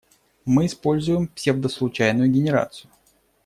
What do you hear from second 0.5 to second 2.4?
используем псевдослучайную